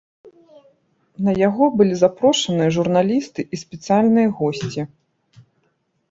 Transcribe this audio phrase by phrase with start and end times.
[1.25, 4.81] На яго былі запрошаныя журналісты і спецыяльныя госці.